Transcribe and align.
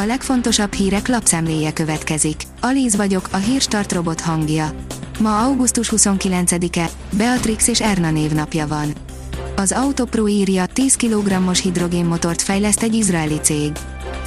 A 0.00 0.04
legfontosabb 0.04 0.72
hírek 0.72 1.08
lapszemléje 1.08 1.72
következik. 1.72 2.42
Alíz 2.60 2.96
vagyok, 2.96 3.28
a 3.30 3.36
hírstart 3.36 3.92
robot 3.92 4.20
hangja. 4.20 4.70
Ma 5.20 5.38
augusztus 5.38 5.92
29-e, 5.96 6.90
Beatrix 7.12 7.68
és 7.68 7.80
Erna 7.80 8.10
névnapja 8.10 8.66
van. 8.66 8.92
Az 9.56 9.72
Autopro 9.72 10.28
írja, 10.28 10.66
10 10.66 10.96
kg-os 10.96 11.60
hidrogénmotort 11.60 12.42
fejleszt 12.42 12.82
egy 12.82 12.94
izraeli 12.94 13.38
cég. 13.42 13.72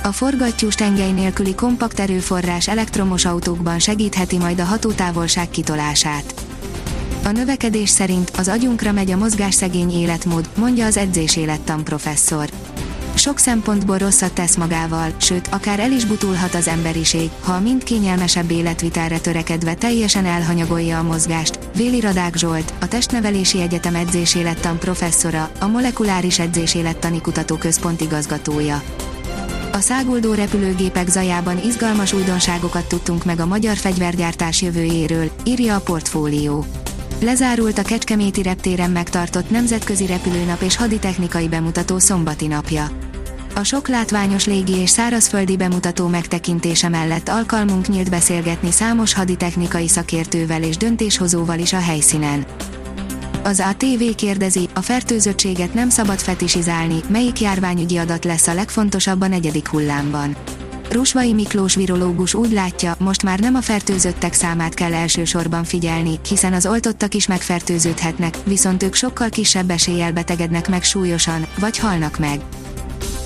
A 0.03 0.11
forgattyús 0.11 0.75
tengely 0.75 1.11
nélküli 1.11 1.55
kompakt 1.55 1.99
erőforrás 1.99 2.67
elektromos 2.67 3.25
autókban 3.25 3.79
segítheti 3.79 4.37
majd 4.37 4.59
a 4.59 4.65
hatótávolság 4.65 5.49
kitolását. 5.49 6.33
A 7.23 7.31
növekedés 7.31 7.89
szerint 7.89 8.29
az 8.37 8.47
agyunkra 8.47 8.91
megy 8.91 9.11
a 9.11 9.17
mozgásszegény 9.17 9.91
életmód, 9.91 10.49
mondja 10.55 10.85
az 10.85 10.97
edzés 10.97 11.35
élettan 11.35 11.83
professzor. 11.83 12.49
Sok 13.15 13.37
szempontból 13.37 13.97
rosszat 13.97 14.33
tesz 14.33 14.55
magával, 14.55 15.13
sőt, 15.17 15.47
akár 15.47 15.79
el 15.79 15.91
is 15.91 16.05
butulhat 16.05 16.53
az 16.53 16.67
emberiség, 16.67 17.29
ha 17.41 17.53
a 17.53 17.59
mind 17.59 17.83
kényelmesebb 17.83 18.51
életvitelre 18.51 19.19
törekedve 19.19 19.73
teljesen 19.73 20.25
elhanyagolja 20.25 20.99
a 20.99 21.03
mozgást, 21.03 21.59
Véli 21.75 21.99
Radák 21.99 22.35
Zsolt, 22.35 22.73
a 22.79 22.87
Testnevelési 22.87 23.61
Egyetem 23.61 23.95
edzésélettan 23.95 24.79
professzora, 24.79 25.51
a 25.59 25.67
Molekuláris 25.67 26.39
Edzésélettani 26.39 27.21
Kutatóközpont 27.21 28.01
igazgatója. 28.01 28.83
A 29.71 29.79
száguldó 29.79 30.33
repülőgépek 30.33 31.07
zajában 31.07 31.61
izgalmas 31.65 32.13
újdonságokat 32.13 32.87
tudtunk 32.87 33.25
meg 33.25 33.39
a 33.39 33.45
magyar 33.45 33.77
fegyvergyártás 33.77 34.61
jövőjéről, 34.61 35.31
írja 35.45 35.75
a 35.75 35.79
portfólió. 35.79 36.65
Lezárult 37.23 37.77
a 37.77 37.81
Kecskeméti 37.81 38.41
reptéren 38.41 38.91
megtartott 38.91 39.49
nemzetközi 39.49 40.05
repülőnap 40.05 40.61
és 40.61 40.75
haditechnikai 40.75 41.47
bemutató 41.47 41.99
szombati 41.99 42.47
napja. 42.47 42.89
A 43.55 43.63
sok 43.63 43.87
látványos 43.87 44.45
légi 44.45 44.75
és 44.75 44.89
szárazföldi 44.89 45.57
bemutató 45.57 46.07
megtekintése 46.07 46.89
mellett 46.89 47.29
alkalmunk 47.29 47.87
nyílt 47.87 48.09
beszélgetni 48.09 48.71
számos 48.71 49.13
haditechnikai 49.13 49.87
szakértővel 49.87 50.63
és 50.63 50.77
döntéshozóval 50.77 51.59
is 51.59 51.73
a 51.73 51.79
helyszínen. 51.79 52.45
Az 53.43 53.59
ATV 53.59 54.15
kérdezi, 54.15 54.69
a 54.73 54.81
fertőzöttséget 54.81 55.73
nem 55.73 55.89
szabad 55.89 56.19
fetisizálni, 56.19 56.99
melyik 57.07 57.41
járványügyi 57.41 57.97
adat 57.97 58.25
lesz 58.25 58.47
a 58.47 58.53
legfontosabb 58.53 59.21
a 59.21 59.27
negyedik 59.27 59.67
hullámban. 59.67 60.35
Rusvai 60.91 61.33
Miklós 61.33 61.75
virológus 61.75 62.33
úgy 62.33 62.51
látja, 62.51 62.95
most 62.99 63.23
már 63.23 63.39
nem 63.39 63.55
a 63.55 63.61
fertőzöttek 63.61 64.33
számát 64.33 64.73
kell 64.73 64.93
elsősorban 64.93 65.63
figyelni, 65.63 66.19
hiszen 66.29 66.53
az 66.53 66.65
oltottak 66.65 67.13
is 67.13 67.27
megfertőződhetnek, 67.27 68.37
viszont 68.43 68.83
ők 68.83 68.93
sokkal 68.93 69.29
kisebb 69.29 69.69
eséllyel 69.69 70.11
betegednek 70.11 70.69
meg 70.69 70.83
súlyosan, 70.83 71.45
vagy 71.59 71.77
halnak 71.77 72.19
meg. 72.19 72.39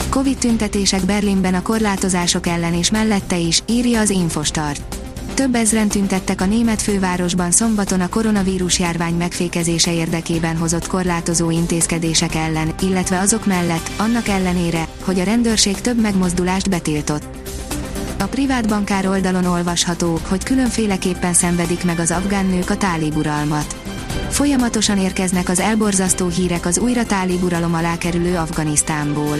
Covid 0.09 0.37
tüntetések 0.37 1.05
Berlinben 1.05 1.53
a 1.53 1.61
korlátozások 1.61 2.47
ellen 2.47 2.73
és 2.73 2.91
mellette 2.91 3.37
is, 3.37 3.61
írja 3.67 3.99
az 3.99 4.09
Infostart. 4.09 4.95
Több 5.33 5.55
ezren 5.55 5.87
tüntettek 5.87 6.41
a 6.41 6.45
német 6.45 6.81
fővárosban 6.81 7.51
szombaton 7.51 8.01
a 8.01 8.09
koronavírus 8.09 8.79
járvány 8.79 9.15
megfékezése 9.15 9.93
érdekében 9.93 10.57
hozott 10.57 10.87
korlátozó 10.87 11.49
intézkedések 11.49 12.35
ellen, 12.35 12.73
illetve 12.81 13.19
azok 13.19 13.45
mellett, 13.45 13.91
annak 13.97 14.27
ellenére, 14.27 14.87
hogy 15.03 15.19
a 15.19 15.23
rendőrség 15.23 15.81
több 15.81 16.01
megmozdulást 16.01 16.69
betiltott. 16.69 17.44
A 18.19 18.23
privát 18.23 18.67
bankár 18.67 19.07
oldalon 19.07 19.45
olvasható, 19.45 20.19
hogy 20.27 20.43
különféleképpen 20.43 21.33
szenvedik 21.33 21.83
meg 21.83 21.99
az 21.99 22.11
afgán 22.11 22.45
nők 22.45 22.69
a 22.69 22.77
táliburalmat. 22.77 23.75
Folyamatosan 24.29 24.97
érkeznek 24.97 25.49
az 25.49 25.59
elborzasztó 25.59 26.27
hírek 26.27 26.65
az 26.65 26.77
újra 26.77 27.05
táliburalom 27.05 27.73
alá 27.73 27.97
kerülő 27.97 28.35
Afganisztánból 28.35 29.37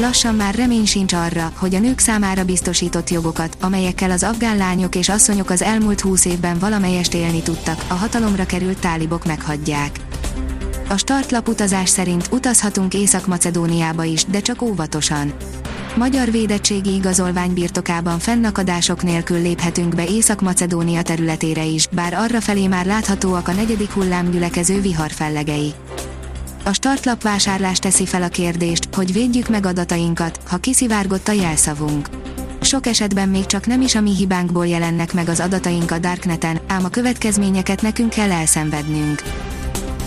lassan 0.00 0.34
már 0.34 0.54
remény 0.54 0.84
sincs 0.84 1.12
arra, 1.12 1.52
hogy 1.56 1.74
a 1.74 1.78
nők 1.78 1.98
számára 1.98 2.44
biztosított 2.44 3.10
jogokat, 3.10 3.56
amelyekkel 3.60 4.10
az 4.10 4.22
afgán 4.22 4.56
lányok 4.56 4.94
és 4.94 5.08
asszonyok 5.08 5.50
az 5.50 5.62
elmúlt 5.62 6.00
húsz 6.00 6.24
évben 6.24 6.58
valamelyest 6.58 7.14
élni 7.14 7.42
tudtak, 7.42 7.84
a 7.88 7.94
hatalomra 7.94 8.46
került 8.46 8.78
tálibok 8.78 9.24
meghagyják. 9.24 10.00
A 10.88 10.96
startlap 10.96 11.48
utazás 11.48 11.88
szerint 11.88 12.28
utazhatunk 12.30 12.94
Észak-Macedóniába 12.94 14.04
is, 14.04 14.24
de 14.24 14.40
csak 14.40 14.62
óvatosan. 14.62 15.32
Magyar 15.96 16.30
védettségi 16.30 16.94
igazolvány 16.94 17.52
birtokában 17.52 18.18
fennakadások 18.18 19.02
nélkül 19.02 19.42
léphetünk 19.42 19.94
be 19.94 20.04
Észak-Macedónia 20.06 21.02
területére 21.02 21.64
is, 21.64 21.86
bár 21.86 22.14
arra 22.14 22.40
felé 22.40 22.66
már 22.66 22.86
láthatóak 22.86 23.48
a 23.48 23.52
negyedik 23.52 23.90
hullám 23.90 24.30
gyülekező 24.30 24.80
viharfellegei. 24.80 25.72
A 26.64 26.72
startlap 26.72 27.22
vásárlás 27.22 27.78
teszi 27.78 28.06
fel 28.06 28.22
a 28.22 28.28
kérdést, 28.28 28.88
hogy 28.94 29.12
védjük 29.12 29.48
meg 29.48 29.66
adatainkat, 29.66 30.40
ha 30.48 30.56
kiszivárgott 30.56 31.28
a 31.28 31.32
jelszavunk. 31.32 32.08
Sok 32.60 32.86
esetben 32.86 33.28
még 33.28 33.46
csak 33.46 33.66
nem 33.66 33.80
is 33.80 33.94
a 33.94 34.00
mi 34.00 34.14
hibánkból 34.14 34.66
jelennek 34.66 35.12
meg 35.12 35.28
az 35.28 35.40
adataink 35.40 35.90
a 35.90 35.98
Darkneten, 35.98 36.60
ám 36.66 36.84
a 36.84 36.88
következményeket 36.88 37.82
nekünk 37.82 38.10
kell 38.10 38.30
elszenvednünk. 38.30 39.22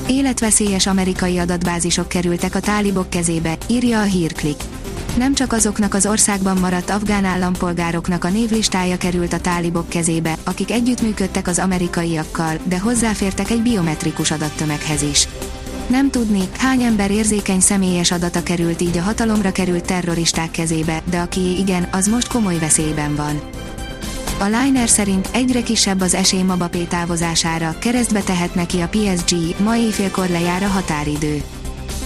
Életveszélyes 0.08 0.88
amerikai 0.88 1.38
adatbázisok 1.38 2.08
kerültek 2.08 2.56
a 2.56 2.60
tálibok 2.60 3.10
kezébe, 3.10 3.58
írja 3.68 4.00
a 4.00 4.04
hírklik. 4.04 4.64
Nem 5.18 5.34
csak 5.34 5.54
azoknak 5.54 5.94
az 5.94 6.06
országban 6.06 6.58
maradt 6.58 6.90
afgán 6.90 7.26
állampolgároknak 7.26 8.24
a 8.24 8.30
névlistája 8.30 8.98
került 8.98 9.34
a 9.34 9.40
tálibok 9.40 9.90
kezébe, 9.90 10.36
akik 10.44 10.72
együttműködtek 10.72 11.48
az 11.48 11.60
amerikaiakkal, 11.60 12.58
de 12.64 12.80
hozzáfértek 12.80 13.50
egy 13.50 13.62
biometrikus 13.62 14.32
adattömeghez 14.32 15.02
is. 15.02 15.28
Nem 15.88 16.10
tudni, 16.10 16.50
hány 16.58 16.82
ember 16.82 17.12
érzékeny 17.12 17.60
személyes 17.60 18.12
adata 18.12 18.44
került 18.44 18.82
így 18.82 18.98
a 18.98 19.02
hatalomra 19.02 19.52
került 19.52 19.86
terroristák 19.86 20.52
kezébe, 20.52 21.02
de 21.10 21.20
aki 21.20 21.58
igen, 21.58 21.88
az 21.92 22.08
most 22.08 22.28
komoly 22.28 22.58
veszélyben 22.58 23.16
van. 23.16 23.42
A 24.40 24.44
Liner 24.44 24.90
szerint 24.90 25.30
egyre 25.32 25.62
kisebb 25.62 26.02
az 26.02 26.14
esély 26.14 26.42
Mabapé 26.42 26.84
távozására, 26.84 27.76
keresztbe 27.80 28.22
tehet 28.22 28.56
neki 28.56 28.80
a 28.80 28.90
PSG, 28.90 29.36
ma 29.64 29.76
éjfélkor 29.76 30.30
lejár 30.30 30.64
a 30.64 30.68
határidő. 30.68 31.44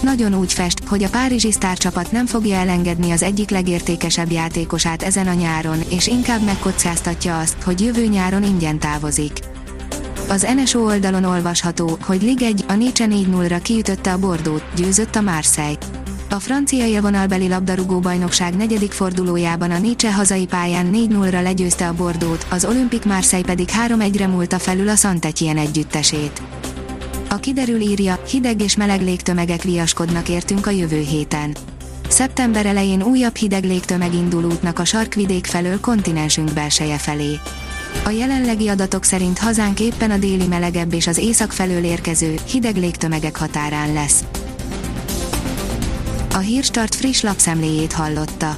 Nagyon 0.04 0.34
úgy 0.34 0.54
fest, 0.54 0.84
hogy 0.84 1.04
a 1.04 1.10
párizsi 1.10 1.52
sztárcsapat 1.52 2.12
nem 2.12 2.26
fogja 2.26 2.56
elengedni 2.56 3.12
az 3.12 3.24
egyik 3.24 3.50
legértékesebb 3.50 4.32
játékosát 4.32 5.04
ezen 5.04 5.28
a 5.28 5.34
nyáron, 5.34 5.80
és 5.90 6.08
inkább 6.08 6.44
megkockáztatja 6.44 7.40
azt, 7.40 7.62
hogy 7.62 7.82
jövő 7.82 8.06
nyáron 8.06 8.44
ingyen 8.44 8.80
távozik. 8.80 9.40
Az 10.30 10.48
NSO 10.56 10.80
oldalon 10.80 11.24
olvasható, 11.24 11.98
hogy 12.06 12.22
Lig 12.22 12.42
1 12.42 12.64
a 12.68 12.74
Nietzsche 12.74 13.08
4-0-ra 13.10 13.60
kiütötte 13.64 14.12
a 14.12 14.20
Bordót, 14.20 14.64
győzött 14.76 15.16
a 15.16 15.22
Marseille. 15.22 15.78
A 16.30 16.40
francia 16.40 16.86
élvonalbeli 16.86 17.48
labdarúgó 17.48 18.00
bajnokság 18.00 18.56
negyedik 18.56 18.92
fordulójában 18.92 19.72
a 19.72 19.80
Nietzsche 19.80 20.14
hazai 20.14 20.46
pályán 20.46 20.90
4-0-ra 20.94 21.44
legyőzte 21.44 21.88
a 21.88 21.94
Bordót, 21.94 22.46
az 22.50 22.66
Olympic 22.66 23.06
Marseille 23.06 23.46
pedig 23.46 23.70
3-1-re 23.88 24.28
múlta 24.28 24.60
felül 24.60 24.90
a 24.90 24.96
Saint-Étienne 24.96 25.62
együttesét. 25.62 26.42
A 27.34 27.40
kiderül 27.40 27.82
írja, 27.82 28.24
hideg 28.30 28.62
és 28.62 28.76
meleg 28.76 29.02
légtömegek 29.02 29.62
viaskodnak 29.62 30.30
értünk 30.30 30.68
a 30.68 30.70
jövő 30.70 31.00
héten. 31.00 31.56
Szeptember 32.10 32.66
elején 32.66 33.04
újabb 33.04 33.36
hideg 33.36 33.64
légtömeg 33.64 34.14
indul 34.14 34.44
útnak 34.44 34.80
a 34.80 34.86
sarkvidék 34.86 35.46
felől 35.46 35.80
kontinensünk 35.80 36.54
belseje 36.54 36.98
felé. 36.98 37.40
A 38.06 38.10
jelenlegi 38.10 38.68
adatok 38.68 39.04
szerint 39.04 39.40
hazánk 39.40 39.80
éppen 39.80 40.12
a 40.12 40.18
déli 40.18 40.48
melegebb 40.48 40.94
és 40.94 41.08
az 41.08 41.18
észak 41.18 41.52
felől 41.52 41.84
érkező, 41.84 42.36
hideg 42.52 42.76
légtömegek 42.76 43.38
határán 43.38 43.94
lesz. 43.94 44.24
A 46.34 46.38
Hírstart 46.38 46.96
friss 46.96 47.22
lapszemléjét 47.22 47.94
hallotta. 47.94 48.58